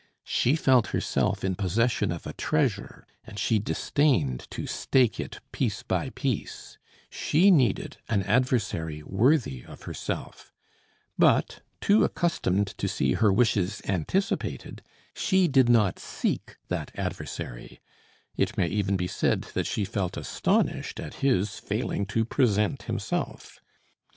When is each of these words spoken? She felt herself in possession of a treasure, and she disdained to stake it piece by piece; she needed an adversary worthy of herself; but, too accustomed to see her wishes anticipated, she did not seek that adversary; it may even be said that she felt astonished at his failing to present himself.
She 0.25 0.55
felt 0.55 0.87
herself 0.87 1.43
in 1.43 1.53
possession 1.53 2.11
of 2.11 2.25
a 2.25 2.33
treasure, 2.33 3.05
and 3.23 3.37
she 3.37 3.59
disdained 3.59 4.47
to 4.49 4.65
stake 4.65 5.19
it 5.19 5.39
piece 5.51 5.83
by 5.83 6.09
piece; 6.09 6.79
she 7.11 7.51
needed 7.51 7.97
an 8.09 8.23
adversary 8.23 9.03
worthy 9.03 9.63
of 9.63 9.83
herself; 9.83 10.51
but, 11.19 11.61
too 11.79 12.03
accustomed 12.03 12.75
to 12.79 12.87
see 12.87 13.13
her 13.13 13.31
wishes 13.31 13.79
anticipated, 13.85 14.81
she 15.13 15.47
did 15.47 15.69
not 15.69 15.99
seek 15.99 16.55
that 16.67 16.89
adversary; 16.97 17.79
it 18.35 18.57
may 18.57 18.69
even 18.69 18.97
be 18.97 19.05
said 19.05 19.43
that 19.53 19.67
she 19.67 19.85
felt 19.85 20.17
astonished 20.17 20.99
at 20.99 21.13
his 21.21 21.59
failing 21.59 22.07
to 22.07 22.25
present 22.25 22.81
himself. 22.89 23.61